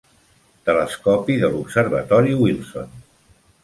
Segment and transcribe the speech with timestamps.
[0.69, 3.01] Telescopi de l"observatori Wilson.